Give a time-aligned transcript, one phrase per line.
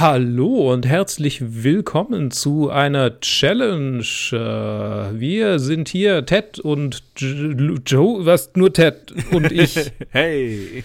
[0.00, 4.04] Hallo und herzlich willkommen zu einer Challenge.
[4.30, 9.90] Äh, Wir sind hier Ted und Joe, was nur Ted und ich.
[10.12, 10.84] hey.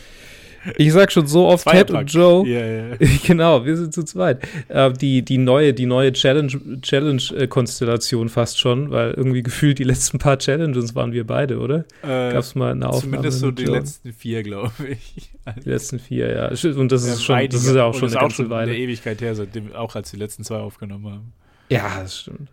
[0.77, 2.11] Ich sag schon so oft Ted und.
[2.13, 2.47] Joe.
[2.47, 2.95] Ja, ja.
[3.25, 4.39] Genau, wir sind zu zweit.
[4.69, 6.51] Äh, die, die neue, die neue Challenge,
[6.81, 11.85] Challenge-Konstellation fast schon, weil irgendwie gefühlt die letzten paar Challenges waren wir beide, oder?
[12.03, 13.77] Äh, Gab's mal eine Aufnahme zumindest so die Joe?
[13.77, 15.29] letzten vier, glaube ich.
[15.65, 16.47] Die letzten vier, ja.
[16.79, 17.53] Und das ist Ähm, schon, einige.
[17.55, 18.71] das ist ja auch schon ist eine auch ganze schon Weile.
[18.71, 21.33] eine Ewigkeit her, seitdem auch als die letzten zwei aufgenommen haben.
[21.69, 22.47] Ja, das stimmt.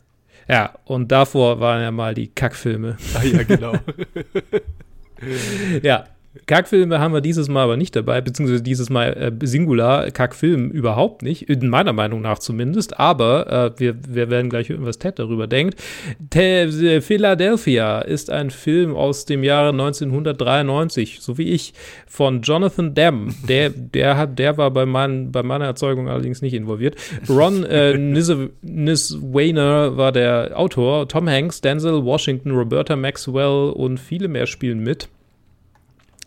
[0.48, 2.96] Ja, und davor waren ja mal die Kackfilme.
[3.14, 3.74] Ah ja, genau.
[5.82, 6.06] Ja,
[6.46, 11.22] Kackfilme haben wir dieses Mal aber nicht dabei, beziehungsweise dieses Mal äh, Singular, Kackfilm überhaupt
[11.22, 15.18] nicht, in meiner Meinung nach zumindest, aber äh, wir, wir werden gleich hören, was Ted
[15.18, 15.82] darüber denkt.
[16.30, 21.74] Te äh, Philadelphia ist ein Film aus dem Jahre 1993, so wie ich,
[22.06, 23.34] von Jonathan Demme.
[23.48, 26.94] Der, der, hat, der war bei, mein, bei meiner Erzeugung allerdings nicht involviert.
[27.28, 34.46] Ron äh, Niswainer war der Autor, Tom Hanks, Denzel Washington, Roberta Maxwell und viele mehr
[34.46, 35.08] spielen mit.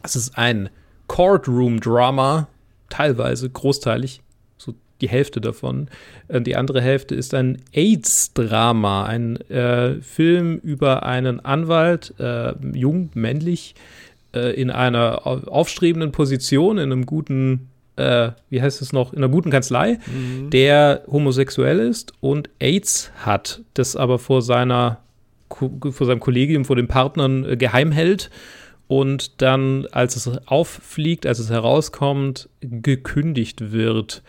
[0.04, 0.70] Es ist ein
[1.08, 2.48] Courtroom-Drama,
[2.90, 4.22] teilweise großteilig,
[4.58, 5.88] so die Hälfte davon.
[6.28, 13.10] Äh, Die andere Hälfte ist ein AIDS-Drama, ein äh, Film über einen Anwalt, äh, jung,
[13.14, 13.76] männlich,
[14.36, 19.20] äh, in einer au- aufstrebenden Position, in einem guten, äh, wie heißt es noch, in
[19.20, 20.00] einer guten Kanzlei,
[20.52, 25.00] der homosexuell ist und AIDS hat, das aber vor seiner
[25.50, 28.32] vor seinem Kollegium, vor den Partnern äh, geheim hält
[28.94, 34.22] und dann, als es auffliegt, als es herauskommt, gekündigt wird.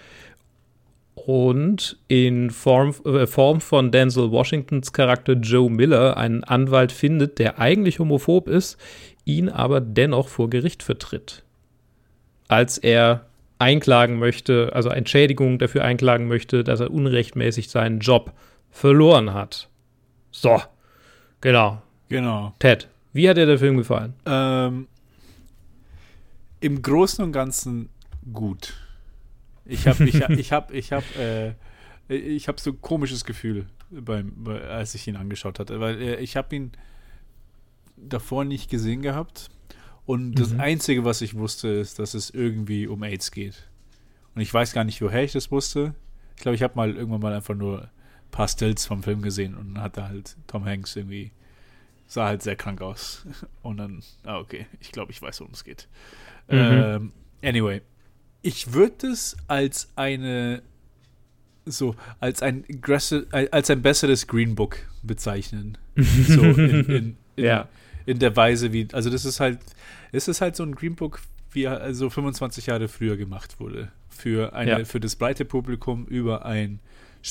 [1.14, 7.58] Und in Form, äh, Form von Denzel Washingtons Charakter Joe Miller einen Anwalt findet, der
[7.58, 8.78] eigentlich homophob ist,
[9.26, 11.42] ihn aber dennoch vor Gericht vertritt.
[12.48, 13.26] Als er
[13.58, 18.32] einklagen möchte, also Entschädigung dafür einklagen möchte, dass er unrechtmäßig seinen Job
[18.70, 19.68] verloren hat.
[20.30, 20.62] So,
[21.42, 21.82] genau.
[22.08, 22.54] genau.
[22.60, 24.12] Ted, wie hat dir der Film gefallen?
[24.26, 24.86] Ähm,
[26.60, 27.88] Im Großen und Ganzen
[28.32, 28.74] gut.
[29.64, 31.56] Ich habe, ich ich habe, ich habe,
[32.08, 36.00] äh, ich habe so ein komisches Gefühl, beim, bei, als ich ihn angeschaut hatte, weil
[36.02, 36.72] äh, ich habe ihn
[37.96, 39.48] davor nicht gesehen gehabt
[40.04, 40.60] und das Mhm.
[40.60, 43.68] Einzige, was ich wusste, ist, dass es irgendwie um AIDS geht.
[44.34, 45.94] Und ich weiß gar nicht, woher ich das wusste.
[46.36, 47.90] Ich glaube, ich habe mal irgendwann mal einfach nur ein
[48.32, 51.30] paar Stills vom Film gesehen und hatte halt Tom Hanks irgendwie
[52.06, 53.26] sah halt sehr krank aus.
[53.62, 55.88] Und dann, ah, okay, ich glaube, ich weiß, worum es geht.
[56.48, 56.56] Mhm.
[56.58, 57.80] Ähm, anyway,
[58.42, 60.62] ich würde es als eine,
[61.66, 65.78] so, als ein, aggressive- als ein besseres Green Book bezeichnen.
[65.96, 67.68] So, in, in, in, Ja.
[68.06, 69.58] in der Weise, wie, also das ist halt,
[70.12, 71.20] es ist halt so ein Green Book,
[71.52, 73.90] wie also 25 Jahre früher gemacht wurde.
[74.10, 74.84] Für eine, Ja.
[74.84, 76.80] für das breite Publikum über ein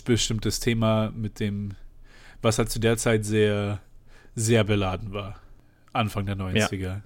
[0.05, 1.73] bestimmtes Thema mit dem,
[2.41, 3.79] was halt zu der Zeit sehr,
[4.35, 5.39] sehr beladen war.
[5.91, 7.01] Anfang der 90er.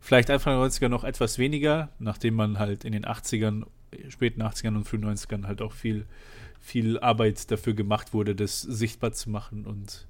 [0.00, 3.64] Vielleicht Anfang der 90er noch etwas weniger, nachdem man halt in den 80ern,
[4.08, 6.06] späten 80ern und frühen 90ern halt auch viel,
[6.60, 10.06] viel Arbeit dafür gemacht wurde, das sichtbar zu machen und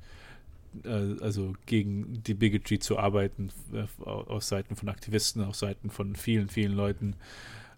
[0.84, 6.15] äh, also gegen die Bigotry zu arbeiten, äh, auf Seiten von Aktivisten, auf Seiten von
[6.15, 7.16] vielen, vielen Leuten.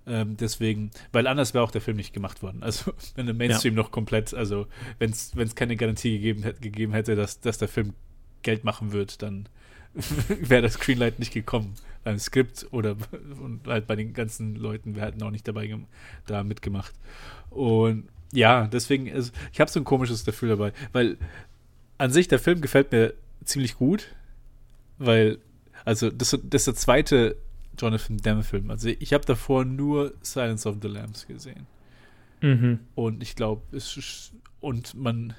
[0.04, 2.62] Ähm, deswegen, weil anders wäre auch der Film nicht gemacht worden.
[2.62, 4.66] Also, wenn der Mainstream noch komplett, also,
[4.98, 7.94] wenn es keine Garantie gegeben, hätte- gegeben hätte, dass, dass der Film
[8.42, 9.48] Geld machen wird, dann
[10.28, 11.74] wäre das Greenlight nicht gekommen.
[12.04, 12.96] Beim Skript oder
[13.40, 15.78] und halt bei den ganzen Leuten, wir hätten auch nicht dabei
[16.26, 16.92] da mitgemacht.
[17.50, 21.16] Und ja, deswegen, also, ich habe so ein komisches Gefühl dabei, weil
[21.98, 23.14] an sich der Film gefällt mir
[23.44, 24.08] ziemlich gut,
[24.98, 25.38] weil,
[25.84, 27.36] also das, das ist der zweite
[27.78, 28.70] Jonathan Demme-Film.
[28.70, 31.66] Also ich habe davor nur Silence of the Lambs gesehen.
[32.40, 32.80] Mhm.
[32.94, 35.34] Und ich glaube, es ist- und man,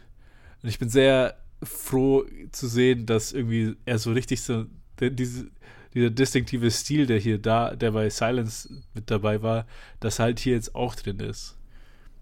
[0.61, 4.65] und ich bin sehr froh zu sehen, dass irgendwie er so richtig so,
[4.99, 5.47] diese,
[5.93, 9.65] dieser distinktive Stil, der hier da, der bei Silence mit dabei war,
[9.99, 11.57] dass halt hier jetzt auch drin ist.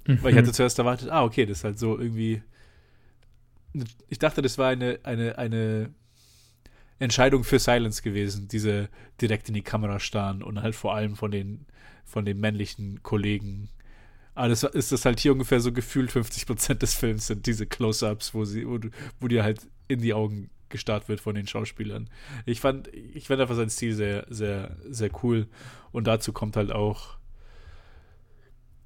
[0.06, 2.42] Weil ich hatte zuerst erwartet, ah, okay, das ist halt so irgendwie.
[4.10, 5.94] Ich dachte, das war eine, eine, eine
[7.00, 8.90] Entscheidung für Silence gewesen, diese
[9.22, 11.66] direkt in die Kamera starren und halt vor allem von den,
[12.04, 13.70] von den männlichen Kollegen.
[14.34, 18.34] Aber das ist das halt hier ungefähr so gefühlt 50% des Films sind diese Close-Ups,
[18.34, 18.80] wo sie, wo,
[19.20, 22.10] wo dir halt in die Augen gestarrt wird von den Schauspielern.
[22.46, 25.48] Ich fand, ich fand einfach seinen Stil sehr, sehr, sehr cool.
[25.92, 27.18] Und dazu kommt halt auch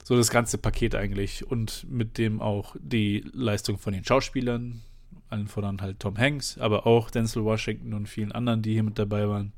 [0.03, 4.81] so das ganze Paket eigentlich und mit dem auch die Leistung von den Schauspielern,
[5.29, 8.99] allen voran halt Tom Hanks, aber auch Denzel Washington und vielen anderen, die hier mit
[8.99, 9.53] dabei waren,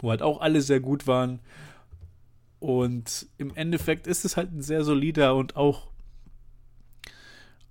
[0.00, 1.40] wo halt auch alle sehr gut waren.
[2.66, 5.86] Und im Endeffekt ist es halt ein sehr solider und auch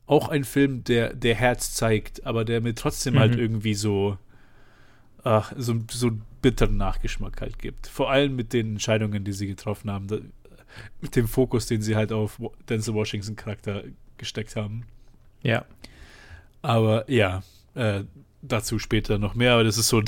[0.05, 3.33] auch ein Film, der, der Herz zeigt, aber der mir trotzdem halt mhm.
[3.33, 4.17] halt irgendwie so,
[5.21, 7.87] ach, so, so einen bitteren Nachgeschmack halt gibt.
[7.87, 10.19] Vor allem mit den Entscheidungen, die sie getroffen haben, da,
[11.01, 12.39] mit dem Fokus, den sie halt auf
[12.69, 13.83] Denzel Washington Charakter
[14.15, 14.85] gesteckt haben.
[15.41, 15.65] Ja.
[16.61, 17.43] Aber ja,
[17.73, 18.05] äh,
[18.41, 20.01] dazu später noch mehr, aber das ist so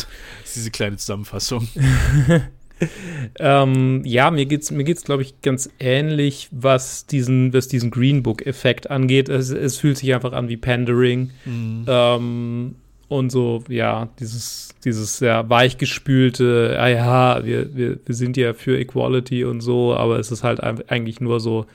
[0.56, 1.68] diese kleine Zusammenfassung.
[3.40, 8.24] ähm, ja, mir geht's, mir geht's, glaube ich, ganz ähnlich, was diesen, was diesen Green
[8.24, 9.30] Book-Effekt angeht.
[9.30, 11.32] Es, es, fühlt sich einfach an wie Pandering.
[11.46, 11.86] Mhm.
[11.88, 12.76] Ähm,
[13.10, 18.78] und so, ja, dieses, dieses sehr weichgespülte, ah ja, wir, wir, wir sind ja für
[18.78, 21.66] Equality und so, aber es ist halt eigentlich nur so,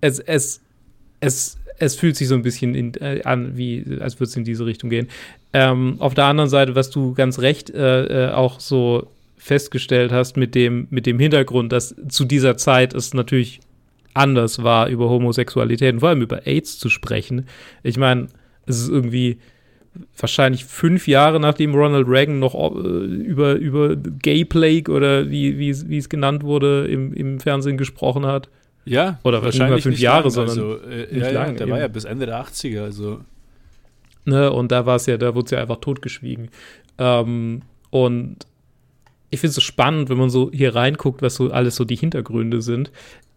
[0.00, 0.60] es, es,
[1.18, 4.44] es, es fühlt sich so ein bisschen in, äh, an, wie, als würde es in
[4.44, 5.08] diese Richtung gehen.
[5.52, 9.10] Ähm, auf der anderen Seite, was du ganz recht äh, äh, auch so
[9.42, 13.58] festgestellt hast mit dem, mit dem Hintergrund, dass zu dieser Zeit es natürlich
[14.14, 17.46] anders war, über Homosexualität und vor allem über AIDS zu sprechen.
[17.82, 18.28] Ich meine,
[18.66, 19.38] es ist irgendwie
[20.16, 25.88] wahrscheinlich fünf Jahre nachdem Ronald Reagan noch äh, über, über Gay Plague oder wie, wie,
[25.88, 28.48] wie es genannt wurde, im, im Fernsehen gesprochen hat.
[28.84, 31.48] Ja, oder wahrscheinlich fünf Jahre, lang, sondern also, äh, nicht ja, lang.
[31.48, 31.70] Ja, der eben.
[31.72, 33.20] war ja bis Ende der 80er, also.
[34.24, 36.48] Ne, und da war es ja, da wurde es ja einfach totgeschwiegen.
[36.98, 38.46] Ähm, und
[39.32, 41.96] ich finde es so spannend, wenn man so hier reinguckt, was so alles so die
[41.96, 42.92] Hintergründe sind.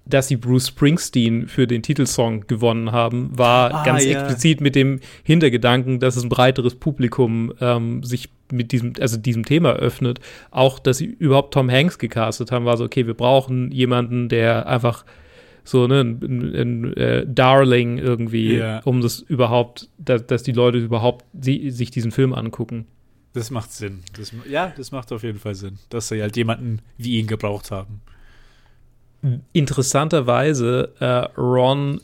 [0.07, 4.19] Dass sie Bruce Springsteen für den Titelsong gewonnen haben, war ah, ganz ja.
[4.19, 9.45] explizit mit dem Hintergedanken, dass es ein breiteres Publikum ähm, sich mit diesem, also diesem
[9.45, 10.19] Thema öffnet.
[10.51, 14.67] Auch, dass sie überhaupt Tom Hanks gecastet haben, war so, okay, wir brauchen jemanden, der
[14.67, 15.05] einfach
[15.63, 18.81] so ne, ein, ein, ein äh, Darling irgendwie, yeah.
[18.85, 22.85] um das überhaupt, dass, dass die Leute überhaupt sie, sich diesen Film angucken.
[23.35, 24.01] Das macht Sinn.
[24.17, 27.69] Das, ja, das macht auf jeden Fall Sinn, dass sie halt jemanden wie ihn gebraucht
[27.69, 28.01] haben.
[29.51, 31.99] Interessanterweise äh, Ron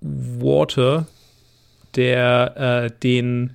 [0.00, 1.08] Water,
[1.96, 3.54] der äh, den,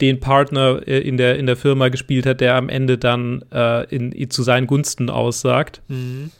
[0.00, 3.84] den Partner äh, in, der, in der Firma gespielt hat, der am Ende dann äh,
[3.92, 6.30] in, zu seinen Gunsten aussagt, mhm.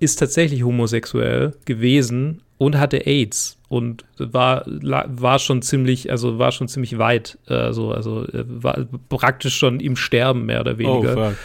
[0.00, 6.66] ist tatsächlich homosexuell gewesen und hatte AIDS und war, war schon ziemlich, also war schon
[6.66, 11.16] ziemlich weit, äh, so, also äh, war praktisch schon im Sterben, mehr oder weniger.
[11.16, 11.36] Oh, fuck.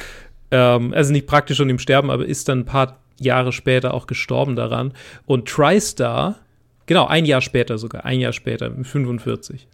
[0.49, 4.07] Ähm, also nicht praktisch schon im Sterben, aber ist dann ein paar Jahre später auch
[4.07, 4.93] gestorben daran.
[5.27, 6.39] Und TriStar,
[6.87, 9.67] genau, ein Jahr später sogar, ein Jahr später, 45.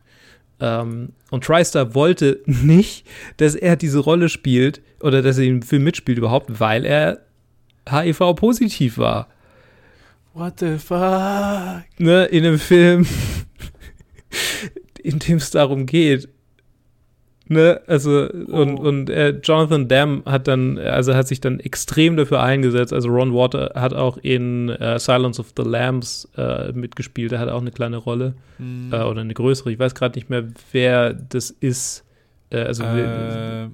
[0.59, 3.07] Ähm, und TriStar wollte nicht,
[3.38, 7.19] dass er diese Rolle spielt oder dass er den Film mitspielt überhaupt, weil er
[7.89, 9.30] HIV-positiv war.
[10.33, 11.83] What the fuck?
[11.97, 13.05] Ne, in einem Film,
[15.03, 16.29] in dem es darum geht.
[17.51, 18.61] Ne, also, oh.
[18.61, 22.93] und, und äh, Jonathan Demme hat dann, also hat sich dann extrem dafür eingesetzt.
[22.93, 27.49] Also Ron Water hat auch in äh, Silence of the Lambs äh, mitgespielt, er hat
[27.49, 28.35] auch eine kleine Rolle.
[28.57, 28.93] Mhm.
[28.93, 29.71] oder eine größere.
[29.71, 32.05] Ich weiß gerade nicht mehr, wer das ist.
[32.51, 33.67] Äh, also, äh.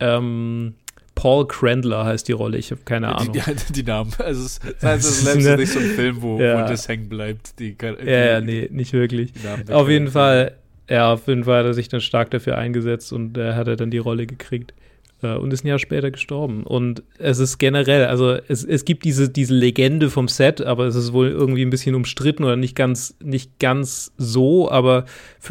[0.00, 0.74] ähm,
[1.18, 3.32] Paul Crandler heißt die Rolle, ich habe keine Ahnung.
[3.32, 4.12] Die, die, die, Namen.
[4.18, 6.62] Also es das ist nicht so ein Film, wo, ja.
[6.62, 7.58] wo das hängen bleibt.
[7.58, 9.32] Die, ja, ja, nee, nicht wirklich.
[9.68, 10.52] Auf jeden Fall,
[10.88, 13.74] ja, auf jeden Fall hat er sich dann stark dafür eingesetzt und er hat er
[13.74, 14.87] dann die Rolle gekriegt äh,
[15.22, 16.64] und ist ein Jahr später gestorben.
[16.64, 20.94] Und es ist generell, also es, es gibt diese, diese Legende vom Set, aber es
[20.94, 25.04] ist wohl irgendwie ein bisschen umstritten oder nicht ganz, nicht ganz so, aber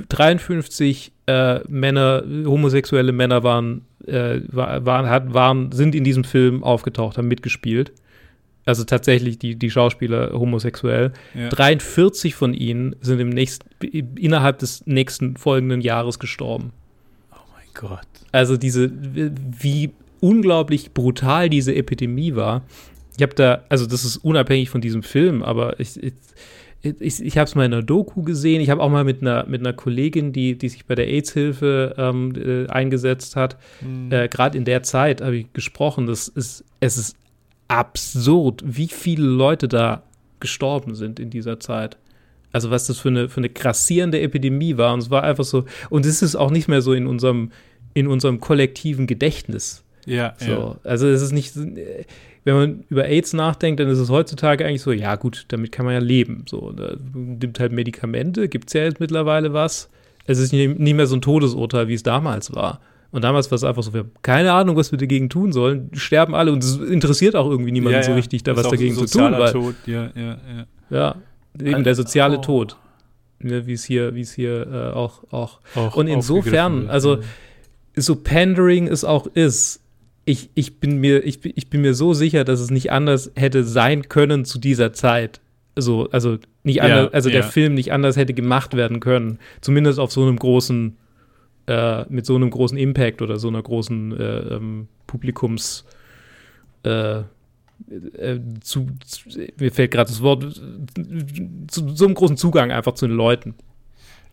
[0.10, 7.18] 53 äh, Männer, homosexuelle Männer waren äh, waren, hat, waren, sind in diesem Film aufgetaucht,
[7.18, 7.92] haben mitgespielt.
[8.66, 11.14] Also tatsächlich die, die Schauspieler homosexuell.
[11.34, 11.50] Ja.
[11.50, 16.74] 43 von ihnen sind im nächsten, innerhalb des nächsten folgenden Jahres gestorben.
[17.80, 18.08] Gott.
[18.32, 22.64] Also diese, wie unglaublich brutal diese Epidemie war.
[23.16, 26.14] Ich habe da, also das ist unabhängig von diesem Film, aber ich, ich
[27.00, 28.62] ich, ich habe es mal in einer Doku gesehen.
[28.62, 31.96] Ich habe auch mal mit einer, mit einer Kollegin, die, die sich bei der AIDS-Hilfe
[31.98, 34.12] ähm, äh, eingesetzt hat, mhm.
[34.12, 36.08] äh, gerade in der Zeit habe ich gesprochen.
[36.08, 37.18] Das ist, es ist
[37.68, 40.04] absurd, wie viele Leute da
[40.40, 41.98] gestorben sind in dieser Zeit.
[42.58, 44.96] Also was das für eine, für eine grassierende Epidemie war.
[44.96, 47.52] Und es war einfach so, und es ist auch nicht mehr so in unserem,
[47.94, 49.84] in unserem kollektiven Gedächtnis.
[50.08, 50.52] Ja, so.
[50.52, 50.76] ja.
[50.84, 54.92] Also es ist nicht, wenn man über AIDS nachdenkt, dann ist es heutzutage eigentlich so,
[54.92, 56.46] ja gut, damit kann man ja leben.
[56.50, 59.88] So, da gibt halt Medikamente, gibt es ja jetzt mittlerweile was.
[60.26, 62.82] Es ist nicht mehr so ein Todesurteil, wie es damals war.
[63.12, 65.92] Und damals war es einfach so, wir haben keine Ahnung, was wir dagegen tun sollen.
[65.94, 69.06] Sterben alle und es interessiert auch irgendwie niemanden ja, so richtig, da was dagegen zu
[69.06, 69.32] tun.
[69.32, 69.76] Weil, Tod.
[69.86, 70.66] Ja, ja, ja.
[70.90, 71.16] ja,
[71.62, 72.42] eben der soziale oh.
[72.42, 72.78] Tod.
[73.44, 75.60] Ja, wie es hier, wie es hier äh, auch, auch.
[75.76, 75.96] auch.
[75.96, 77.20] Und insofern, also
[77.96, 79.82] so Pandering es auch ist,
[80.26, 83.64] ich, ich, bin mir, ich, ich bin mir so sicher, dass es nicht anders hätte
[83.64, 85.40] sein können zu dieser Zeit.
[85.76, 89.40] so, also nicht anders, also der Film nicht anders hätte gemacht werden können.
[89.62, 90.98] Zumindest auf so einem großen,
[91.68, 95.86] äh, mit so einem großen Impact oder so einer großen äh, ähm, Publikums
[96.84, 97.22] äh,
[97.90, 99.30] äh, zu, zu,
[99.60, 100.44] mir fällt gerade das Wort,
[101.68, 103.56] zu so einem großen Zugang einfach zu den Leuten.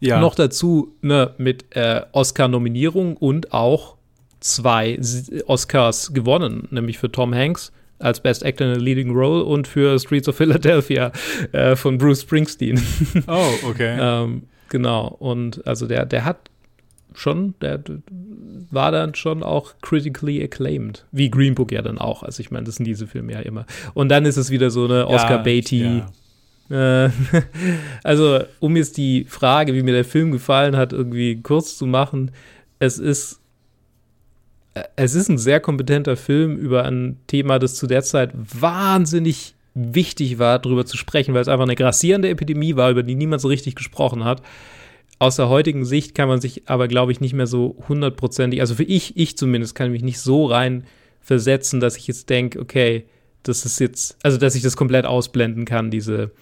[0.01, 0.21] Ja.
[0.21, 3.97] Noch dazu ne, mit äh, Oscar-Nominierung und auch
[4.41, 4.99] zwei
[5.47, 9.99] Oscars gewonnen, nämlich für Tom Hanks als Best Actor in a Leading Role und für
[9.99, 11.13] Streets of Philadelphia
[11.53, 12.83] äh, von Bruce Springsteen.
[13.27, 13.97] Oh, okay.
[14.01, 15.09] ähm, genau.
[15.19, 16.51] Und also der, der hat
[17.15, 17.81] schon, der
[18.71, 21.07] war dann schon auch critically acclaimed.
[21.13, 22.23] Wie Green Book ja dann auch.
[22.23, 23.67] Also ich meine, das sind diese Filme ja immer.
[23.95, 26.03] Und dann ist es wieder so eine Oscar Beatty.
[26.69, 27.07] Ja.
[27.07, 27.11] Äh,
[28.05, 32.31] also, um jetzt die Frage, wie mir der Film gefallen hat, irgendwie kurz zu machen,
[32.79, 33.41] es ist
[34.97, 40.39] es ist ein sehr kompetenter Film über ein Thema, das zu der Zeit wahnsinnig wichtig
[40.39, 43.49] war, darüber zu sprechen, weil es einfach eine grassierende Epidemie war, über die niemand so
[43.49, 44.43] richtig gesprochen hat.
[45.19, 48.75] Aus der heutigen Sicht kann man sich aber, glaube ich, nicht mehr so hundertprozentig, also
[48.75, 50.85] für ich, ich zumindest, kann mich nicht so rein
[51.21, 53.07] versetzen, dass ich jetzt denke, okay,
[53.43, 56.33] das ist jetzt, also dass ich das komplett ausblenden kann, diese,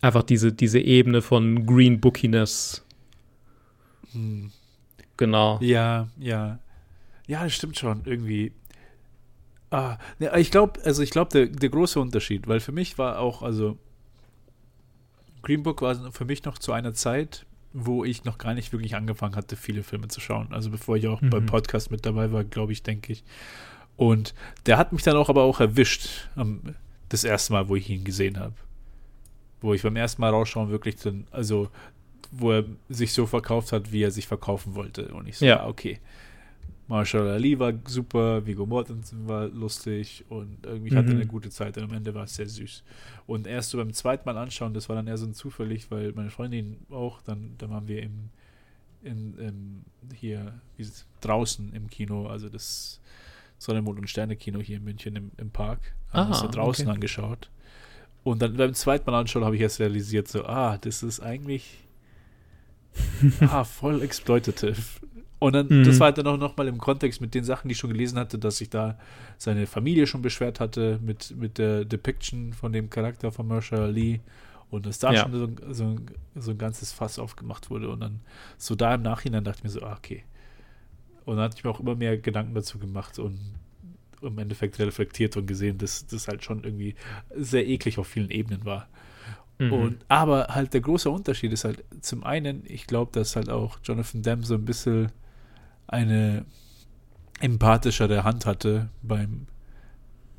[0.00, 2.84] einfach diese, diese Ebene von Green Bookiness.
[4.12, 4.50] Hm.
[5.16, 5.58] Genau.
[5.60, 6.58] Ja, ja.
[7.26, 8.52] Ja, das stimmt schon, irgendwie.
[9.70, 13.18] Ah, ne, ich glaube, also ich glaube, der, der große Unterschied, weil für mich war
[13.18, 13.78] auch, also
[15.42, 18.94] Green Book war für mich noch zu einer Zeit, wo ich noch gar nicht wirklich
[18.94, 20.48] angefangen hatte, viele Filme zu schauen.
[20.50, 21.30] Also bevor ich auch mhm.
[21.30, 23.24] beim Podcast mit dabei war, glaube ich, denke ich.
[23.96, 24.34] Und
[24.66, 26.60] der hat mich dann auch aber auch erwischt, um,
[27.08, 28.54] das erste Mal, wo ich ihn gesehen habe.
[29.60, 31.68] Wo ich beim ersten Mal rausschauen wirklich dann, also
[32.30, 35.08] wo er sich so verkauft hat, wie er sich verkaufen wollte.
[35.08, 36.00] Und ich so, ja, ah, okay.
[36.92, 40.96] Marshall Ali war super, Vigo Mortensen war lustig und irgendwie mhm.
[40.98, 42.84] hatte eine gute Zeit und am Ende war es sehr süß.
[43.26, 46.12] Und erst so beim zweiten Mal anschauen, das war dann eher so ein zufällig, weil
[46.12, 48.28] meine Freundin auch, dann, dann waren wir im,
[49.02, 49.84] in, im,
[50.14, 50.60] hier
[51.22, 53.00] draußen im Kino, also das
[53.56, 56.86] Sonne, Mond und Sterne Kino hier in München im, im Park, haben uns da draußen
[56.88, 56.94] okay.
[56.94, 57.48] angeschaut.
[58.22, 61.78] Und dann beim zweiten Mal anschauen habe ich erst realisiert, so, ah, das ist eigentlich
[63.40, 64.76] ah, voll exploitative.
[65.42, 65.84] Und dann, mhm.
[65.84, 68.16] das war halt dann auch nochmal im Kontext mit den Sachen, die ich schon gelesen
[68.16, 68.96] hatte, dass sich da
[69.38, 74.20] seine Familie schon beschwert hatte mit, mit der Depiction von dem Charakter von Marshall Lee
[74.70, 75.22] und dass da ja.
[75.22, 75.96] schon so, so,
[76.36, 77.88] so, ein ganzes Fass aufgemacht wurde.
[77.88, 78.20] Und dann
[78.56, 80.22] so da im Nachhinein dachte ich mir so, ah, okay.
[81.24, 83.40] Und dann hatte ich mir auch immer mehr Gedanken dazu gemacht und
[84.20, 86.94] im Endeffekt reflektiert und gesehen, dass das halt schon irgendwie
[87.34, 88.86] sehr eklig auf vielen Ebenen war.
[89.58, 89.72] Mhm.
[89.72, 93.80] Und, aber halt der große Unterschied ist halt zum einen, ich glaube, dass halt auch
[93.82, 95.10] Jonathan Demme so ein bisschen
[95.86, 96.44] eine
[97.40, 99.46] empathischere Hand hatte beim,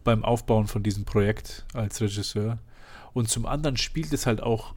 [0.03, 2.59] beim Aufbauen von diesem Projekt als Regisseur.
[3.13, 4.73] Und zum anderen spielt es halt auch,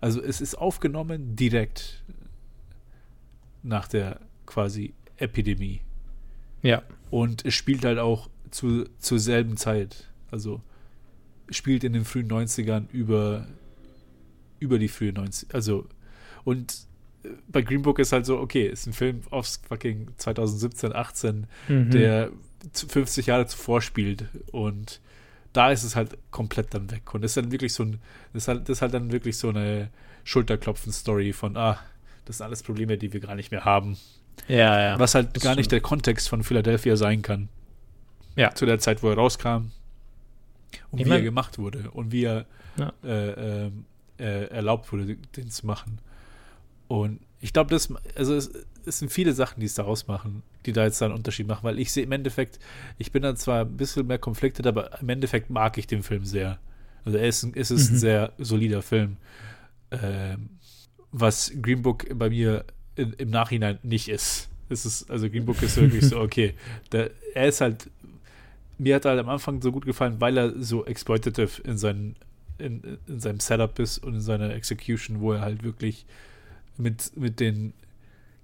[0.00, 2.02] also es ist aufgenommen direkt
[3.62, 5.80] nach der quasi Epidemie.
[6.62, 6.82] Ja.
[7.10, 10.10] Und es spielt halt auch zu, zur selben Zeit.
[10.30, 10.60] Also
[11.50, 13.46] spielt in den frühen 90ern über,
[14.58, 15.86] über die frühen 90 Also,
[16.44, 16.86] und
[17.48, 21.90] bei Green Book ist halt so, okay, ist ein Film aus fucking 2017, 18, mhm.
[21.90, 22.30] der
[22.74, 25.00] 50 Jahre zuvor spielt und
[25.52, 27.98] da ist es halt komplett dann weg und das ist dann wirklich so ein,
[28.32, 29.90] das ist halt, das ist halt dann wirklich so eine
[30.24, 31.78] Schulterklopfen-Story von, ah,
[32.24, 33.98] das sind alles Probleme, die wir gar nicht mehr haben.
[34.48, 34.98] Ja, ja.
[34.98, 37.48] Was halt gar nicht der Kontext von Philadelphia sein kann.
[38.36, 38.54] Ja.
[38.54, 39.72] Zu der Zeit, wo er rauskam
[40.90, 42.92] und ich wie mein, er gemacht wurde und wie er ja.
[43.04, 43.70] äh,
[44.18, 45.98] äh, erlaubt wurde, den zu machen.
[46.92, 48.50] Und ich glaube, das, also es,
[48.84, 51.78] es, sind viele Sachen, die es daraus machen, die da jetzt einen Unterschied machen, weil
[51.78, 52.58] ich sehe im Endeffekt,
[52.98, 56.26] ich bin dann zwar ein bisschen mehr konfliktet, aber im Endeffekt mag ich den Film
[56.26, 56.58] sehr.
[57.06, 57.94] Also ist, es ist mhm.
[57.94, 59.16] ein sehr solider Film.
[59.90, 60.50] Ähm,
[61.12, 64.50] was Green Book bei mir in, im Nachhinein nicht ist.
[64.68, 66.52] Es ist, also Green Book ist wirklich so, okay,
[66.92, 67.88] der, er ist halt,
[68.76, 72.16] mir hat er halt am Anfang so gut gefallen, weil er so exploitative in, seinen,
[72.58, 76.04] in, in seinem Setup ist und in seiner Execution, wo er halt wirklich
[76.76, 77.72] mit, mit den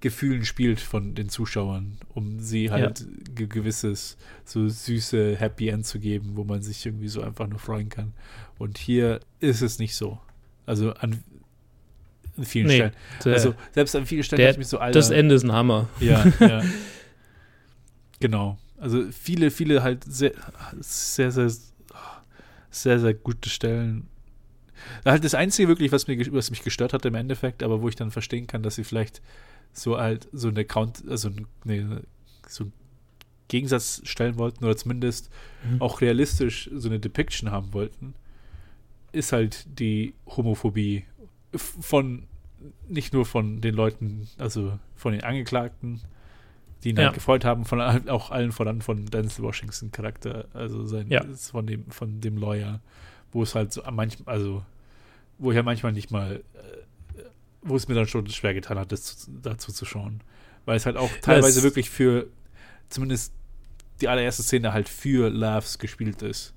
[0.01, 3.47] Gefühlen spielt von den Zuschauern, um sie halt ja.
[3.47, 7.89] gewisses, so süße Happy End zu geben, wo man sich irgendwie so einfach nur freuen
[7.89, 8.13] kann.
[8.59, 10.21] Und hier ist es nicht so.
[10.67, 11.25] Also an,
[12.37, 12.93] an vielen nee, Stellen.
[13.25, 14.99] Der, also selbst an vielen Stellen der, ich mich so, Alter.
[14.99, 15.89] Das Ende ist ein Hammer.
[15.99, 16.63] Ja, ja.
[18.21, 18.57] genau.
[18.77, 20.33] Also viele, viele halt sehr,
[20.79, 21.51] sehr, sehr,
[22.71, 24.07] sehr, sehr gute Stellen
[25.05, 27.97] Halt das Einzige wirklich, was, mir, was mich gestört hat im Endeffekt, aber wo ich
[27.97, 29.21] dann verstehen kann, dass sie vielleicht
[29.73, 31.31] so halt so eine Count, also
[31.65, 32.03] eine,
[32.47, 32.73] so einen
[33.49, 35.31] Gegensatz stellen wollten oder zumindest
[35.69, 35.81] mhm.
[35.81, 38.15] auch realistisch so eine Depiction haben wollten,
[39.13, 41.05] ist halt die Homophobie
[41.53, 42.25] von
[42.89, 46.01] nicht nur von den Leuten, also von den Angeklagten,
[46.83, 47.09] die ihn halt ja.
[47.09, 51.25] halt gefreut haben, von auch allen voran von Denzel Washington Charakter, also sein ja.
[51.35, 52.81] von dem von dem Lawyer,
[53.33, 54.65] wo es halt so manchmal, also
[55.39, 57.23] wo ich ja manchmal nicht mal, äh,
[57.63, 60.21] wo es mir dann schon schwer getan hat, das dazu zu schauen,
[60.65, 62.27] weil es halt auch teilweise das wirklich für
[62.89, 63.33] zumindest
[64.01, 66.55] die allererste Szene halt für Loves gespielt ist,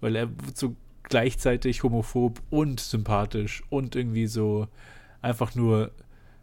[0.00, 4.68] weil er so gleichzeitig homophob und sympathisch und irgendwie so
[5.20, 5.92] einfach nur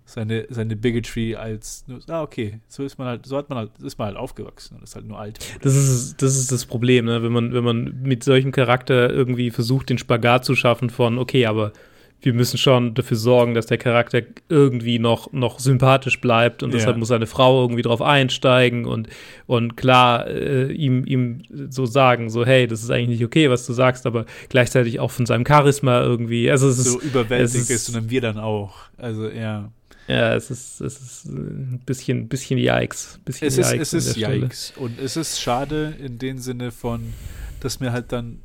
[0.10, 3.98] seine, seine Bigotry als, ah, okay, so ist man halt, so hat man halt, ist
[4.00, 5.40] man halt aufgewachsen und ist halt nur alt.
[5.62, 7.22] Das ist, das ist das Problem, ne?
[7.22, 11.46] wenn man, wenn man mit solchem Charakter irgendwie versucht, den Spagat zu schaffen von, okay,
[11.46, 11.74] aber
[12.22, 16.78] wir müssen schon dafür sorgen, dass der Charakter irgendwie noch, noch sympathisch bleibt und ja.
[16.78, 19.08] deshalb muss seine Frau irgendwie drauf einsteigen und,
[19.46, 23.66] und klar äh, ihm, ihm so sagen, so hey, das ist eigentlich nicht okay, was
[23.66, 26.52] du sagst, aber gleichzeitig auch von seinem Charisma irgendwie.
[26.52, 28.76] Also es so ist, überwältigt ist und dann wir dann auch.
[28.98, 29.72] Also ja.
[30.10, 33.20] Ja, es ist, es ist ein bisschen, bisschen Yikes.
[33.26, 34.74] Bisschen es ist, Yikes es ist Yikes.
[34.76, 37.14] Und es ist schade in dem Sinne von,
[37.60, 38.40] dass mir halt dann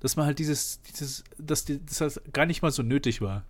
[0.00, 3.44] dass man halt dieses, dieses, dass die, das halt gar nicht mal so nötig war.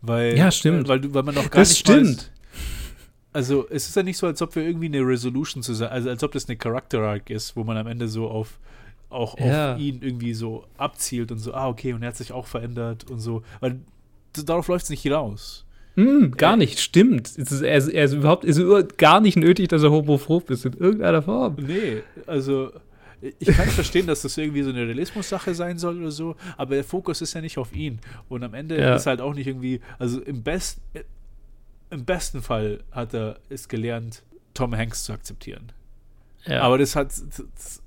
[0.00, 0.88] Weil, ja, stimmt.
[0.88, 2.18] Weil, weil man noch gar das nicht stimmt.
[2.18, 2.30] Weiß,
[3.32, 6.22] also es ist ja nicht so, als ob wir irgendwie eine Resolution zusammen, also als
[6.22, 8.58] ob das eine Character Arc ist, wo man am Ende so auf
[9.10, 9.74] auch ja.
[9.74, 13.08] auf ihn irgendwie so abzielt und so, ah, okay, und er hat sich auch verändert
[13.08, 13.42] und so.
[13.60, 13.80] Weil
[14.32, 15.63] darauf läuft es nicht hinaus.
[15.96, 17.28] Mm, gar nicht, stimmt.
[17.28, 18.60] Es ist, er, ist, er ist überhaupt ist
[18.98, 21.56] gar nicht nötig, dass er homophob ist in irgendeiner Form.
[21.60, 22.72] Nee, also
[23.38, 26.84] ich kann verstehen, dass das irgendwie so eine Realismus-Sache sein soll oder so, aber der
[26.84, 28.00] Fokus ist ja nicht auf ihn.
[28.28, 28.96] Und am Ende ja.
[28.96, 30.80] ist halt auch nicht irgendwie, also im, Best,
[31.90, 34.22] im besten Fall hat er es gelernt,
[34.52, 35.72] Tom Hanks zu akzeptieren.
[36.44, 36.62] Ja.
[36.62, 37.82] Aber das hat, das,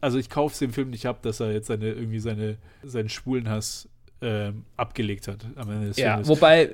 [0.00, 3.08] also ich kaufe es dem Film nicht ab, dass er jetzt seine, irgendwie seine, seinen
[3.08, 3.88] Schwulenhass
[4.22, 6.28] ähm, abgelegt hat am Ende des ja, Films.
[6.28, 6.70] Wobei,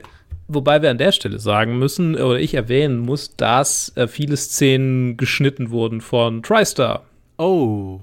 [0.48, 5.16] wobei wir an der Stelle sagen müssen, oder ich erwähnen muss, dass äh, viele Szenen
[5.16, 7.04] geschnitten wurden von TriStar.
[7.36, 8.00] Oh.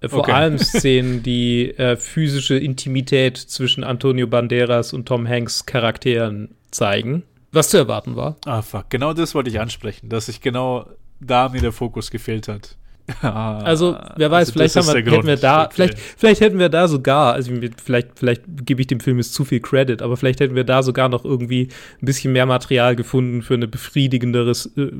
[0.00, 0.32] Äh, vor okay.
[0.32, 7.22] allem Szenen, die äh, physische Intimität zwischen Antonio Banderas und Tom Hanks Charakteren zeigen.
[7.52, 8.36] Was zu erwarten war.
[8.46, 8.88] Ah, fuck.
[8.88, 10.86] Genau das wollte ich ansprechen, dass sich genau
[11.20, 12.76] da mir der Fokus gefehlt hat.
[13.20, 15.72] Also, wer weiß, also vielleicht, wir, hätten wir da, okay.
[15.74, 19.44] vielleicht, vielleicht hätten wir da sogar, also vielleicht, vielleicht gebe ich dem Film jetzt zu
[19.44, 21.68] viel Credit, aber vielleicht hätten wir da sogar noch irgendwie
[22.00, 24.90] ein bisschen mehr Material gefunden für eine befriedigendere, äh,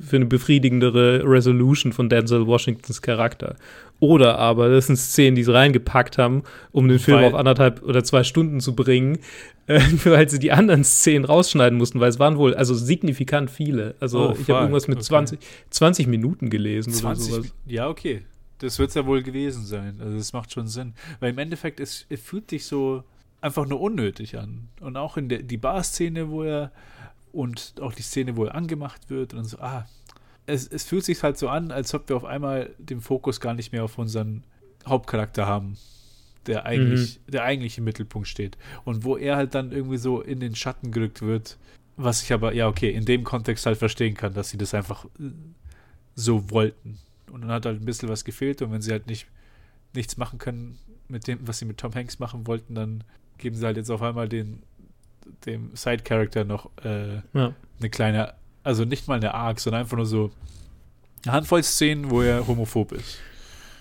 [0.00, 3.56] für eine befriedigendere Resolution von Denzel Washingtons Charakter.
[4.00, 7.82] Oder aber, das sind Szenen, die sie reingepackt haben, um den Film weil, auf anderthalb
[7.82, 9.18] oder zwei Stunden zu bringen,
[9.66, 13.94] äh, weil sie die anderen Szenen rausschneiden mussten, weil es waren wohl also signifikant viele.
[14.00, 15.06] Also oh, ich habe irgendwas mit okay.
[15.06, 17.54] 20, 20 Minuten gelesen 20, oder sowas.
[17.66, 18.22] Ja, okay.
[18.58, 20.00] Das wird es ja wohl gewesen sein.
[20.00, 20.94] Also das macht schon Sinn.
[21.20, 23.04] Weil im Endeffekt, es, es fühlt sich so
[23.40, 24.68] einfach nur unnötig an.
[24.80, 26.72] Und auch in der die Bar-Szene, wo er
[27.32, 29.86] und auch die Szene, wo er angemacht wird und so, ah,
[30.46, 33.54] es, es fühlt sich halt so an, als ob wir auf einmal den Fokus gar
[33.54, 34.42] nicht mehr auf unseren
[34.86, 35.76] Hauptcharakter haben,
[36.46, 37.30] der eigentlich, mhm.
[37.32, 38.56] der eigentlich im Mittelpunkt steht.
[38.84, 41.58] Und wo er halt dann irgendwie so in den Schatten gerückt wird,
[41.96, 45.06] was ich aber, ja, okay, in dem Kontext halt verstehen kann, dass sie das einfach
[46.14, 46.98] so wollten.
[47.30, 49.26] Und dann hat halt ein bisschen was gefehlt und wenn sie halt nicht
[49.92, 53.04] nichts machen können mit dem, was sie mit Tom Hanks machen wollten, dann
[53.38, 54.62] geben sie halt jetzt auf einmal den
[55.44, 57.54] dem Side-Character noch äh, ja.
[57.78, 60.30] eine kleine also nicht mal eine Arc, sondern einfach nur so
[61.24, 63.18] eine Handvoll Szenen, wo er homophob ist.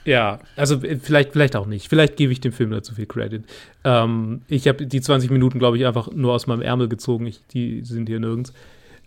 [0.06, 1.90] Ja, also äh, vielleicht, vielleicht auch nicht.
[1.90, 3.44] Vielleicht gebe ich dem Film dazu viel Credit.
[3.84, 7.26] Ähm, ich habe die 20 Minuten, glaube ich, einfach nur aus meinem Ärmel gezogen.
[7.28, 8.54] Ich, die sind hier nirgends.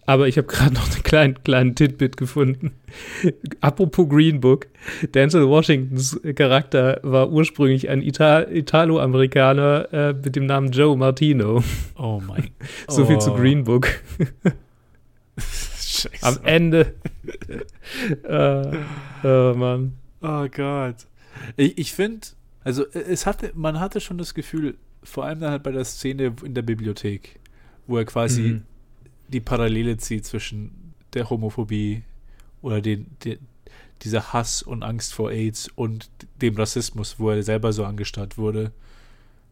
[0.04, 2.72] Aber ich habe gerade noch einen kleinen, kleinen Titbit gefunden.
[3.60, 4.66] Apropos Green Book.
[5.14, 11.62] Denzel Washingtons Charakter war ursprünglich ein Ita Italo-Amerikaner äh, mit dem Namen Joe Martino.
[11.96, 12.68] Oh mein Gott.
[12.88, 13.88] so viel zu Green Book.
[15.38, 16.22] Scheiße.
[16.22, 16.94] Am Ende.
[18.24, 18.78] äh,
[19.26, 19.96] oh Mann.
[20.20, 21.06] Oh Gott.
[21.56, 22.26] Ich, ich finde,
[22.64, 26.34] also es hatte, man hatte schon das Gefühl, vor allem dann halt bei der Szene
[26.44, 27.40] in der Bibliothek,
[27.86, 28.62] wo er quasi mhm.
[29.28, 32.02] die Parallele zieht zwischen der Homophobie
[32.62, 33.38] oder den, den,
[34.02, 36.08] dieser Hass und Angst vor AIDS und
[36.40, 38.72] dem Rassismus, wo er selber so angestarrt wurde.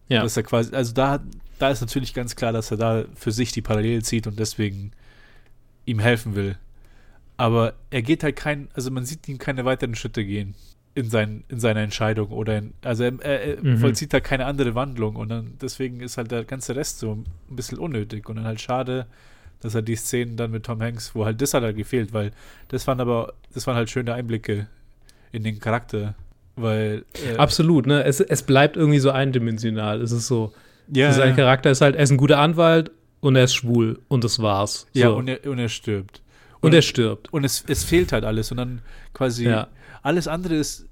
[0.09, 0.23] Ja.
[0.23, 1.23] Dass er quasi, also da,
[1.59, 4.93] da ist natürlich ganz klar, dass er da für sich die Parallele zieht und deswegen
[5.87, 6.57] ihm helfen will.
[7.37, 10.55] Aber er geht halt kein, also man sieht ihm keine weiteren Schritte gehen
[10.95, 13.79] in, sein, in seiner Entscheidung oder in, also er, er mhm.
[13.79, 17.57] vollzieht da keine andere Wandlung und dann deswegen ist halt der ganze Rest so ein
[17.57, 19.07] bisschen unnötig und dann halt schade,
[19.61, 22.33] dass er die Szenen dann mit Tom Hanks, wo halt das hat halt gefehlt, weil
[22.69, 24.66] das waren aber, das waren halt schöne Einblicke
[25.33, 26.14] in den Charakter,
[26.57, 27.05] Weil.
[27.14, 28.05] Äh, Absolut, ne?
[28.05, 30.01] Es, es bleibt irgendwie so eindimensional.
[30.03, 30.53] Es ist so.
[30.93, 32.90] Ja, sein Charakter ist halt, er ist ein guter Anwalt
[33.21, 34.87] und er ist schwul und das war's.
[34.93, 35.01] So.
[35.01, 36.23] Ja, und er, und er stirbt.
[36.61, 37.33] Und, und er stirbt.
[37.33, 38.83] Und es, es fehlt halt alles und dann
[39.15, 39.69] quasi ja.
[40.03, 40.87] alles andere ist,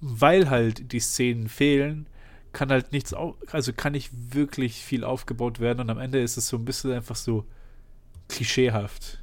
[0.00, 2.06] weil halt die Szenen fehlen,
[2.52, 6.48] kann halt nichts, also kann nicht wirklich viel aufgebaut werden und am Ende ist es
[6.48, 7.46] so ein bisschen einfach so
[8.28, 9.20] klischeehaft.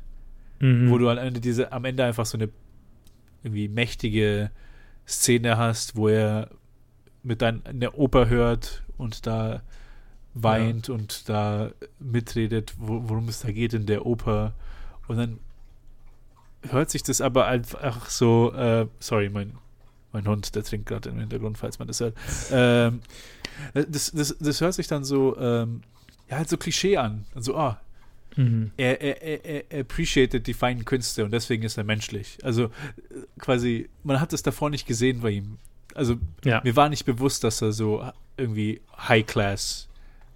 [0.59, 0.89] Mhm.
[0.89, 2.49] Wo du am Ende diese, am Ende einfach so eine
[3.43, 4.51] irgendwie mächtige
[5.07, 6.49] Szene hast, wo er
[7.23, 9.61] mit dein, der Oper hört und da
[10.43, 10.93] weint ja.
[10.93, 14.53] und da mitredet, wo, worum es da geht in der Oper.
[15.07, 15.39] Und dann
[16.69, 19.53] hört sich das aber einfach so, äh, sorry, mein,
[20.11, 22.15] mein Hund, der trinkt gerade im Hintergrund, falls man das hört.
[22.51, 23.01] Ähm,
[23.73, 25.81] das, das, das hört sich dann so, ähm,
[26.29, 27.25] ja, halt so Klischee an.
[27.35, 27.81] Also, ah,
[28.35, 28.71] Mhm.
[28.77, 32.37] Er, er, er, er appreciated die feinen Künste und deswegen ist er menschlich.
[32.43, 32.69] Also
[33.37, 35.57] quasi, man hat es davor nicht gesehen bei ihm.
[35.93, 36.61] Also ja.
[36.63, 39.88] mir war nicht bewusst, dass er so irgendwie High Class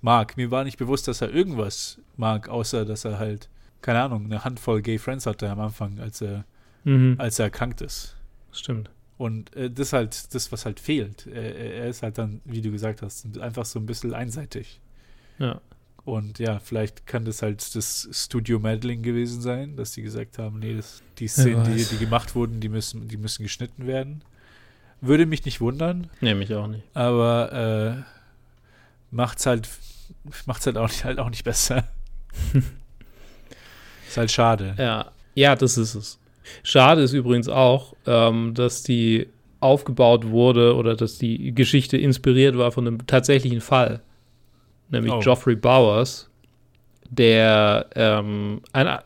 [0.04, 0.38] mag.
[0.38, 3.50] Mir war nicht bewusst, dass er irgendwas mag, außer dass er halt,
[3.82, 6.46] keine Ahnung, eine Handvoll Gay Friends hatte am Anfang, als er,
[6.84, 7.16] mhm.
[7.18, 8.16] als er erkrankt ist.
[8.52, 8.90] Stimmt.
[9.18, 11.28] Und äh, das ist halt das, was halt fehlt.
[11.28, 14.80] Er, er ist halt dann, wie du gesagt hast, einfach so ein bisschen einseitig.
[15.40, 15.62] Ja.
[16.06, 20.60] Und ja, vielleicht kann das halt das Studio Meddling gewesen sein, dass die gesagt haben,
[20.60, 24.22] nee, das, die Szenen, die, die gemacht wurden, die müssen, die müssen geschnitten werden.
[25.00, 26.10] Würde mich nicht wundern.
[26.20, 26.84] Nee, mich auch nicht.
[26.94, 28.14] Aber äh,
[29.14, 29.70] macht's halt,
[30.46, 31.84] macht's halt auch nicht, halt auch nicht besser.
[34.08, 34.76] ist halt schade.
[34.78, 36.20] Ja, ja, das ist es.
[36.64, 39.28] Schade ist übrigens auch, ähm, dass die
[39.62, 44.02] aufgebaut wurde oder dass die Geschichte inspiriert war von einem tatsächlichen Fall
[44.94, 45.20] nämlich oh.
[45.20, 46.30] Geoffrey Bowers,
[47.10, 49.04] der ähm, eine,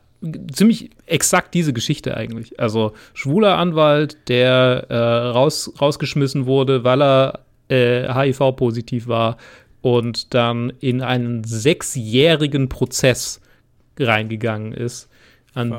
[0.52, 2.60] ziemlich exakt diese Geschichte eigentlich.
[2.60, 7.40] Also schwuler Anwalt, der äh, raus, rausgeschmissen wurde, weil er
[7.70, 9.38] äh, HIV-positiv war
[9.88, 13.40] und dann in einen sechsjährigen Prozess
[13.98, 15.08] reingegangen ist,
[15.54, 15.74] an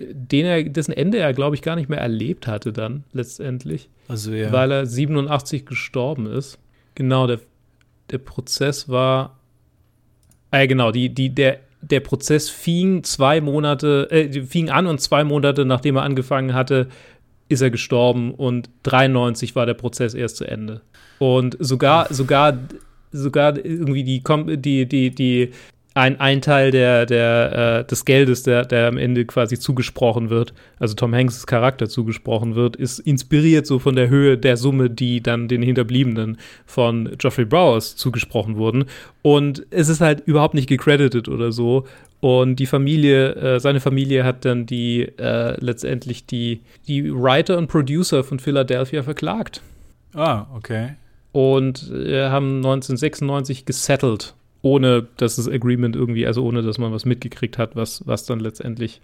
[0.00, 3.88] den er, dessen Ende er, glaube ich, gar nicht mehr erlebt hatte dann letztendlich.
[4.08, 4.50] Also ja.
[4.50, 6.58] Weil er 87 gestorben ist.
[6.96, 7.38] Genau, der,
[8.10, 9.38] der Prozess war
[10.50, 15.22] äh, genau, die, die, der, der Prozess fing zwei Monate, äh, fing an und zwei
[15.22, 16.88] Monate, nachdem er angefangen hatte,
[17.48, 20.80] ist er gestorben und 93 war der Prozess erst zu Ende.
[21.20, 22.58] Und sogar, sogar,
[23.14, 24.22] sogar irgendwie die,
[24.58, 25.50] die, die, die
[25.94, 30.52] ein, ein Teil der, der, äh, des Geldes, der, der am Ende quasi zugesprochen wird,
[30.80, 35.22] also Tom Hanks' Charakter zugesprochen wird, ist inspiriert so von der Höhe der Summe, die
[35.22, 38.86] dann den Hinterbliebenen von Geoffrey Browers zugesprochen wurden.
[39.22, 41.86] Und es ist halt überhaupt nicht gecredited oder so.
[42.20, 47.68] Und die Familie, äh, seine Familie hat dann die äh, letztendlich die, die Writer und
[47.68, 49.60] Producer von Philadelphia verklagt.
[50.14, 50.94] Ah, okay.
[51.34, 57.04] Und äh, haben 1996 gesettelt ohne dass das Agreement irgendwie, also ohne dass man was
[57.04, 59.02] mitgekriegt hat, was, was dann letztendlich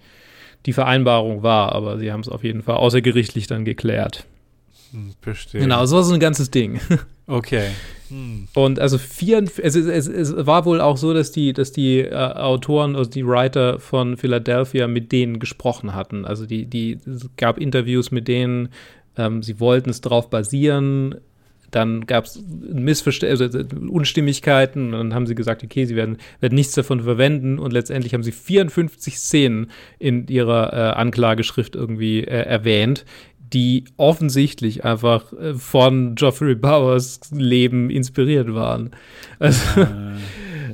[0.65, 1.73] die Vereinbarung war.
[1.73, 4.25] Aber sie haben es auf jeden Fall außergerichtlich dann geklärt.
[4.93, 5.61] Hm, verstehe.
[5.61, 6.81] Genau, so war so ein ganzes Ding.
[7.27, 7.69] Okay.
[8.09, 8.49] Hm.
[8.55, 12.13] Und also vier, es, es, es, war wohl auch so, dass die, dass die äh,
[12.13, 16.25] Autoren, also die Writer von Philadelphia mit denen gesprochen hatten.
[16.25, 18.71] Also die, die, es gab Interviews mit denen,
[19.17, 21.21] ähm, sie wollten es darauf basieren,
[21.71, 22.43] dann gab es
[23.23, 23.49] also
[23.89, 24.95] Unstimmigkeiten.
[24.95, 27.59] Und dann haben sie gesagt, okay, sie werden, werden nichts davon verwenden.
[27.59, 33.05] Und letztendlich haben sie 54 Szenen in ihrer äh, Anklageschrift irgendwie äh, erwähnt,
[33.53, 38.91] die offensichtlich einfach äh, von Geoffrey Bowers Leben inspiriert waren.
[39.39, 40.17] Also, ah.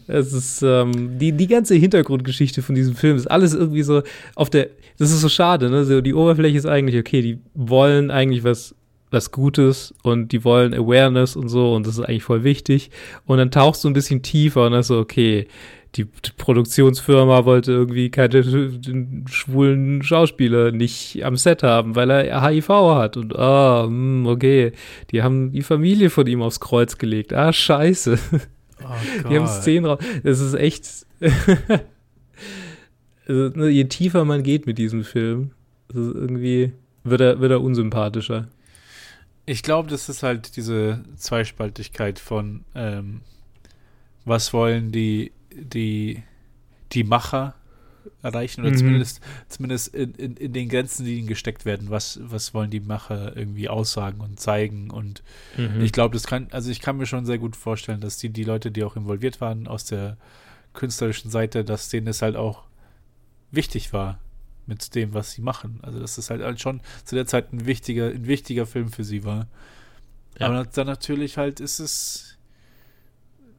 [0.06, 4.02] es ist ähm, die, die ganze Hintergrundgeschichte von diesem Film ist alles irgendwie so
[4.34, 5.84] auf der, das ist so schade, ne?
[5.84, 8.74] So, die Oberfläche ist eigentlich, okay, die wollen eigentlich was
[9.10, 12.90] was Gutes und die wollen Awareness und so und das ist eigentlich voll wichtig.
[13.24, 15.46] Und dann tauchst du ein bisschen tiefer und dann so, okay,
[15.96, 18.42] die Produktionsfirma wollte irgendwie keine
[19.26, 23.16] schwulen Schauspieler nicht am Set haben, weil er HIV hat.
[23.16, 24.72] Und ah, oh, okay,
[25.10, 27.32] die haben die Familie von ihm aufs Kreuz gelegt.
[27.32, 28.18] Ah, scheiße.
[28.84, 29.98] Oh die haben Szenen raus.
[30.22, 31.06] Das ist echt.
[33.26, 35.52] also, ne, je tiefer man geht mit diesem Film,
[35.94, 38.48] irgendwie wird er, wird er unsympathischer.
[39.46, 43.20] Ich glaube, das ist halt diese Zweispaltigkeit von ähm,
[44.24, 46.22] was wollen die, die,
[46.92, 47.54] die Macher
[48.22, 48.76] erreichen oder mhm.
[48.76, 52.80] zumindest, zumindest in, in, in, den Grenzen, die ihnen gesteckt werden, was, was wollen die
[52.80, 55.22] Macher irgendwie aussagen und zeigen und
[55.56, 55.80] mhm.
[55.80, 58.44] ich glaube, das kann, also ich kann mir schon sehr gut vorstellen, dass die, die
[58.44, 60.16] Leute, die auch involviert waren aus der
[60.74, 62.64] künstlerischen Seite, dass denen es halt auch
[63.50, 64.18] wichtig war,
[64.66, 65.80] mit dem, was sie machen.
[65.82, 69.04] Also, dass das halt, halt schon zu der Zeit ein wichtiger, ein wichtiger Film für
[69.04, 69.46] sie war.
[70.38, 70.48] Ja.
[70.48, 72.38] Aber dann natürlich halt ist es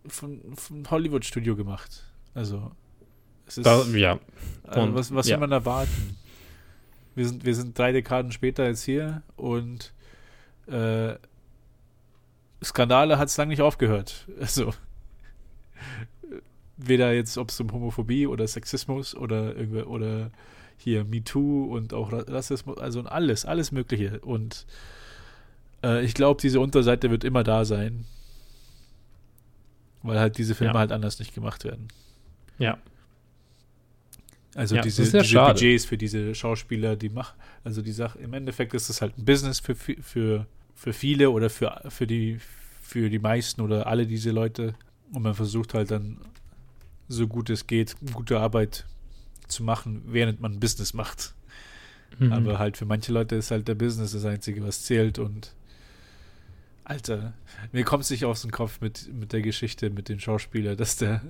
[0.05, 2.03] von, von Hollywood-Studio gemacht.
[2.33, 2.71] Also,
[3.47, 3.65] es ist.
[3.65, 4.19] Da, ja.
[4.63, 5.35] Also was was ja.
[5.35, 6.17] will man erwarten?
[7.15, 9.91] Wir sind, wir sind drei Dekaden später jetzt hier und
[10.67, 11.15] äh,
[12.63, 14.27] Skandale hat es lange nicht aufgehört.
[14.39, 14.73] Also
[16.77, 19.55] weder jetzt, ob es um Homophobie oder Sexismus oder
[19.87, 20.31] oder
[20.77, 24.19] hier MeToo und auch Rassismus, also alles, alles Mögliche.
[24.19, 24.65] Und
[25.83, 28.05] äh, ich glaube, diese Unterseite wird immer da sein.
[30.03, 30.79] Weil halt diese Filme ja.
[30.79, 31.87] halt anders nicht gemacht werden.
[32.59, 32.77] Ja.
[34.55, 38.73] Also ja, diese, diese Budgets für diese Schauspieler, die machen, also die Sache, im Endeffekt
[38.73, 42.39] ist es halt ein Business für, für, für viele oder für, für, die,
[42.81, 44.73] für die meisten oder alle diese Leute.
[45.13, 46.17] Und man versucht halt dann,
[47.07, 48.85] so gut es geht, gute Arbeit
[49.47, 51.33] zu machen, während man Business macht.
[52.19, 52.33] Mhm.
[52.33, 55.53] Aber halt für manche Leute ist halt der Business das Einzige, was zählt und
[56.83, 57.33] Alter,
[57.73, 60.95] mir kommt es nicht aus dem Kopf mit, mit der Geschichte mit dem Schauspieler, dass
[60.95, 61.21] der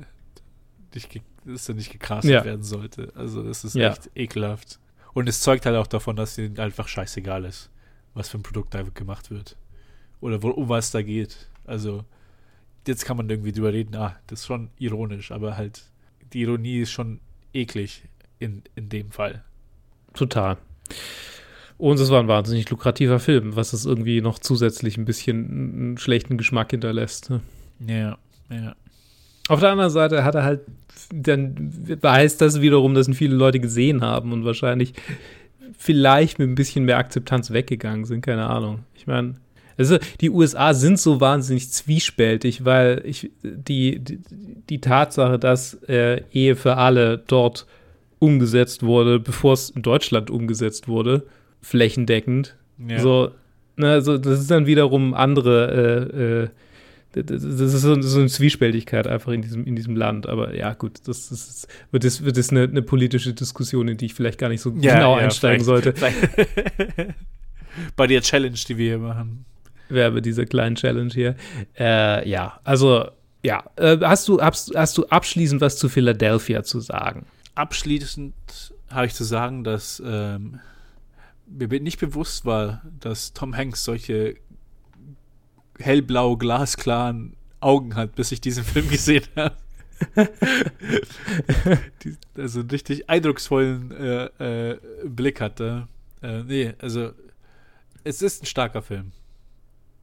[0.93, 2.45] nicht, dass er nicht gecastet ja.
[2.45, 3.12] werden sollte.
[3.15, 3.89] Also das ist ja.
[3.89, 4.80] echt ekelhaft.
[5.13, 7.71] Und es zeugt halt auch davon, dass ihnen einfach scheißegal ist,
[8.13, 9.58] was für ein Produkt da gemacht wird.
[10.21, 11.47] Oder wo, um was da geht.
[11.65, 12.06] Also
[12.86, 15.84] jetzt kann man irgendwie drüber reden, ah, das ist schon ironisch, aber halt
[16.34, 17.19] die Ironie ist schon
[17.54, 18.04] eklig
[18.40, 19.44] in, in dem Fall.
[20.14, 20.58] Total.
[21.78, 25.98] Und es war ein wahnsinnig lukrativer Film, was es irgendwie noch zusätzlich ein bisschen einen
[25.98, 27.30] schlechten Geschmack hinterlässt.
[27.30, 27.42] Ne?
[27.88, 28.18] Ja,
[28.50, 28.76] ja.
[29.48, 30.62] Auf der anderen Seite hat er halt,
[31.14, 34.94] dann heißt das wiederum, dass ihn viele Leute gesehen haben und wahrscheinlich
[35.78, 38.80] vielleicht mit ein bisschen mehr Akzeptanz weggegangen sind, keine Ahnung.
[38.96, 39.36] Ich meine,
[39.78, 44.20] also die USA sind so wahnsinnig zwiespältig, weil ich die, die,
[44.70, 47.68] die Tatsache, dass äh, Ehe für alle dort
[48.20, 51.24] umgesetzt wurde, bevor es in Deutschland umgesetzt wurde,
[51.62, 52.56] flächendeckend.
[52.88, 53.00] Ja.
[53.00, 53.32] So,
[53.76, 56.50] ne, also das ist dann wiederum andere,
[57.13, 60.28] äh, äh, das ist so, so, eine Zwiespältigkeit einfach in diesem, in diesem Land.
[60.28, 64.06] Aber ja, gut, das, das wird das, wird das eine, eine, politische Diskussion, in die
[64.06, 65.94] ich vielleicht gar nicht so ja, genau ja, einsteigen sollte.
[67.96, 69.46] Bei der Challenge, die wir hier machen.
[69.89, 71.36] Werbe dieser kleinen Challenge hier.
[71.78, 73.06] Äh, ja, also
[73.43, 77.26] ja, äh, hast du hast, hast du abschließend was zu Philadelphia zu sagen?
[77.56, 78.34] Abschließend
[78.89, 80.60] habe ich zu sagen, dass ähm,
[81.45, 84.36] mir nicht bewusst war, dass Tom Hanks solche
[85.80, 89.56] hellblau, glasklaren Augen hat, bis ich diesen Film gesehen habe.
[92.36, 95.88] also einen richtig eindrucksvollen äh, äh, Blick hatte.
[96.21, 97.12] Äh, nee, also
[98.04, 99.12] es ist ein starker Film.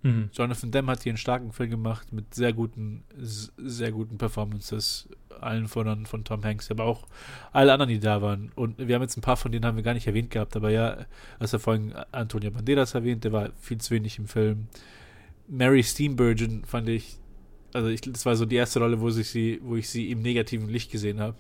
[0.05, 0.29] Mhm.
[0.35, 5.09] Jonathan Demme hat hier einen starken Film gemacht mit sehr guten, sehr guten Performances.
[5.40, 7.09] Allen voran von Tom Hanks, aber auch
[7.53, 8.53] alle anderen, die da waren.
[8.55, 10.71] Und wir haben jetzt ein paar von denen haben wir gar nicht erwähnt gehabt, aber
[10.71, 11.07] ja,
[11.38, 14.69] als er vorhin Antonio Banderas erwähnt, der war viel zu wenig im Film.
[15.49, 17.17] Mary Steenburgen fand ich,
[17.73, 20.21] also ich, das war so die erste Rolle, wo ich sie, wo ich sie im
[20.21, 21.37] negativen Licht gesehen habe.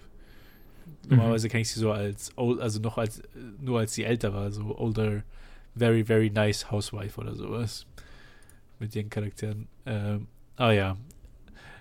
[1.04, 1.16] Mhm.
[1.16, 3.22] Normalerweise kenne ich sie so als old, also noch als
[3.60, 5.22] nur als sie älter war, so older,
[5.74, 7.86] very, very nice housewife oder sowas.
[8.78, 9.68] Mit ihren Charakteren.
[9.86, 10.96] Ähm, ah ja.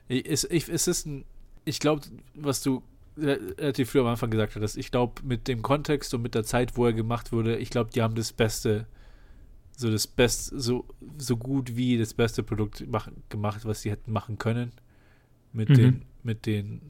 [0.08, 1.26] Es, ich, es ist ein,
[1.66, 2.02] ich glaube,
[2.36, 2.84] was du
[3.18, 6.78] relativ früh am Anfang gesagt hattest, ich glaube, mit dem Kontext und mit der Zeit,
[6.78, 8.88] wo er gemacht wurde, ich glaube, die haben das Beste
[9.76, 10.86] so das Beste, so,
[11.18, 14.72] so gut wie das beste Produkt mach, gemacht, was sie hätten machen können.
[15.52, 15.74] Mit mhm.
[15.76, 16.82] den, mit den,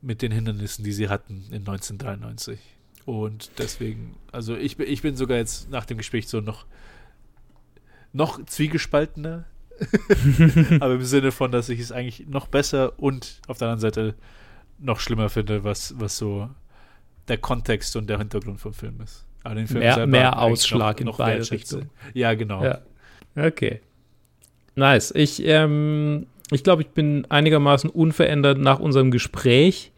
[0.00, 2.58] mit den Hindernissen, die sie hatten in 1993.
[3.04, 6.66] Und deswegen, also ich, ich bin sogar jetzt nach dem Gespräch so noch,
[8.12, 9.44] noch zwiegespaltener.
[10.80, 14.14] aber im Sinne von, dass ich es eigentlich noch besser und auf der anderen Seite
[14.78, 16.48] noch schlimmer finde, was, was so
[17.28, 19.26] der Kontext und der Hintergrund vom Film ist.
[19.44, 21.90] Aber den Film mehr, mehr Ausschlag noch, in beide Richtungen.
[22.14, 22.62] Ja, genau.
[22.64, 22.80] Ja.
[23.36, 23.80] Okay.
[24.74, 25.12] Nice.
[25.14, 29.91] Ich, ähm, ich glaube, ich bin einigermaßen unverändert nach unserem Gespräch.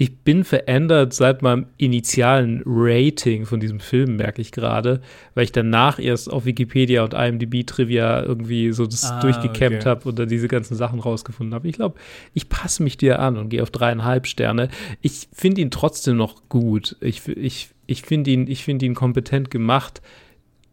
[0.00, 5.00] Ich bin verändert seit meinem initialen Rating von diesem Film, merke ich gerade,
[5.34, 9.88] weil ich danach erst auf Wikipedia und IMDb-Trivia irgendwie so das ah, durchgekämmt okay.
[9.88, 11.66] habe und dann diese ganzen Sachen rausgefunden habe.
[11.66, 11.98] Ich glaube,
[12.32, 14.68] ich passe mich dir an und gehe auf dreieinhalb Sterne.
[15.02, 16.96] Ich finde ihn trotzdem noch gut.
[17.00, 20.00] Ich, ich ich finde ihn, ich ihn kompetent gemacht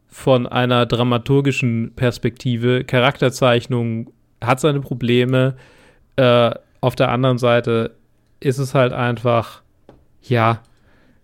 [0.07, 2.83] von einer dramaturgischen Perspektive.
[2.83, 5.55] Charakterzeichnung hat seine Probleme.
[6.15, 7.95] Äh, auf der anderen Seite
[8.39, 9.61] ist es halt einfach,
[10.21, 10.61] ja,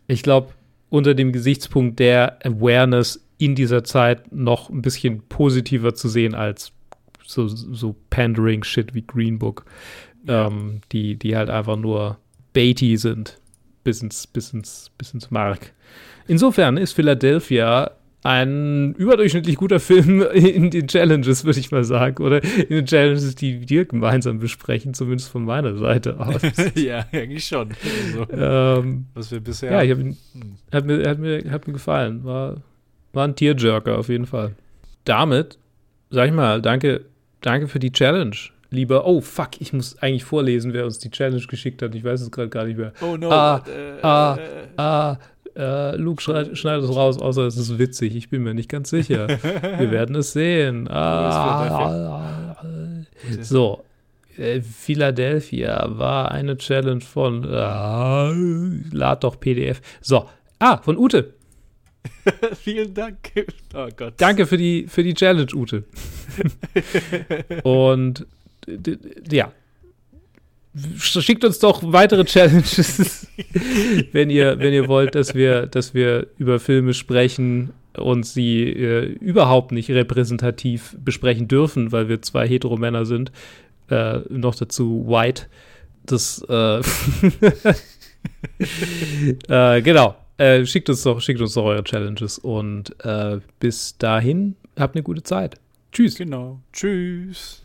[0.07, 0.49] ich glaube,
[0.89, 6.73] unter dem Gesichtspunkt der Awareness in dieser Zeit noch ein bisschen positiver zu sehen als
[7.25, 9.65] so, so Pandering-Shit wie Green Book,
[10.27, 10.47] ja.
[10.47, 12.17] ähm, die, die halt einfach nur
[12.53, 13.39] Beatty sind
[13.83, 15.73] bis ins, bis ins, bis ins Mark.
[16.27, 17.91] Insofern ist Philadelphia
[18.23, 22.23] ein überdurchschnittlich guter Film in den Challenges, würde ich mal sagen.
[22.23, 26.41] Oder in den Challenges, die wir gemeinsam besprechen, zumindest von meiner Seite aus.
[26.75, 27.69] ja, eigentlich schon.
[28.05, 29.71] Also, ähm, was wir bisher.
[29.71, 30.55] Ja, ich hab ihn, hm.
[30.71, 32.23] hat, mir, hat, mir, hat mir gefallen.
[32.23, 32.57] War,
[33.13, 34.55] war ein Tierjerker auf jeden Fall.
[35.03, 35.57] Damit,
[36.11, 37.05] sag ich mal, danke,
[37.41, 38.35] danke für die Challenge.
[38.69, 41.93] Lieber, oh fuck, ich muss eigentlich vorlesen, wer uns die Challenge geschickt hat.
[41.93, 42.93] Ich weiß es gerade gar nicht mehr.
[43.01, 43.29] Oh no.
[43.29, 44.37] Ah, uh, ah,
[44.77, 45.17] ah,
[45.55, 48.15] äh, Luke schneidet, schneidet es raus, außer es ist witzig.
[48.15, 49.27] Ich bin mir nicht ganz sicher.
[49.27, 50.87] Wir werden es sehen.
[50.89, 52.55] Ah,
[53.41, 53.83] so.
[54.37, 59.81] Äh, Philadelphia war eine Challenge von äh, lad doch PDF.
[60.01, 60.29] So.
[60.59, 61.33] Ah, von Ute.
[62.55, 63.17] Vielen Dank.
[63.75, 64.13] Oh Gott.
[64.17, 65.83] Danke für die, für die Challenge, Ute.
[67.63, 68.25] Und
[69.29, 69.51] ja,
[70.97, 73.27] schickt uns doch weitere Challenges,
[74.11, 79.05] wenn ihr, wenn ihr wollt, dass wir, dass wir über Filme sprechen und sie äh,
[79.19, 83.31] überhaupt nicht repräsentativ besprechen dürfen, weil wir zwei Heteromänner sind.
[83.89, 85.47] Äh, noch dazu white.
[86.05, 86.79] Das äh,
[89.49, 90.15] äh genau.
[90.37, 95.03] Äh, schickt uns doch, schickt uns doch eure Challenges und äh, bis dahin habt eine
[95.03, 95.57] gute Zeit.
[95.91, 96.15] Tschüss.
[96.15, 96.61] Genau.
[96.71, 97.63] Tschüss.